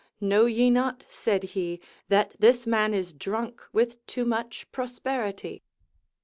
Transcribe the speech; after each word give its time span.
"Know 0.19 0.47
ye 0.47 0.71
not," 0.71 1.05
said 1.09 1.43
he, 1.53 1.79
"that 2.09 2.35
this 2.39 2.65
man 2.65 2.91
is 2.91 3.13
drunk 3.13 3.61
with 3.71 4.03
too 4.07 4.25
much 4.25 4.65
prosperity?" 4.71 5.61